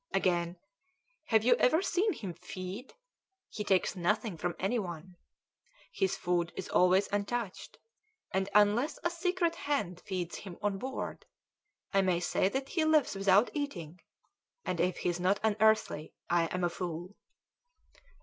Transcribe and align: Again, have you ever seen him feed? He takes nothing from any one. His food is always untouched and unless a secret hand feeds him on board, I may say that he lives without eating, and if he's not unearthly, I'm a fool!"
Again, 0.15 0.57
have 1.25 1.43
you 1.43 1.53
ever 1.57 1.83
seen 1.83 2.13
him 2.13 2.33
feed? 2.33 2.95
He 3.49 3.63
takes 3.63 3.95
nothing 3.95 4.35
from 4.35 4.55
any 4.57 4.79
one. 4.79 5.15
His 5.91 6.17
food 6.17 6.51
is 6.55 6.67
always 6.69 7.07
untouched 7.11 7.77
and 8.33 8.49
unless 8.55 8.97
a 9.03 9.11
secret 9.11 9.53
hand 9.53 10.01
feeds 10.03 10.37
him 10.37 10.57
on 10.63 10.79
board, 10.79 11.27
I 11.93 12.01
may 12.01 12.19
say 12.19 12.49
that 12.49 12.69
he 12.69 12.83
lives 12.83 13.13
without 13.13 13.51
eating, 13.53 13.99
and 14.65 14.79
if 14.79 14.97
he's 14.97 15.19
not 15.19 15.39
unearthly, 15.43 16.15
I'm 16.31 16.63
a 16.63 16.69
fool!" 16.69 17.15